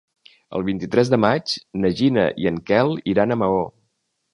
El 0.59 0.63
vint-i-tres 0.69 1.11
de 1.15 1.19
maig 1.27 1.55
na 1.85 1.95
Gina 2.01 2.27
i 2.45 2.51
en 2.55 2.61
Quel 2.71 2.99
iran 3.15 3.35
a 3.35 3.43
Maó. 3.45 3.67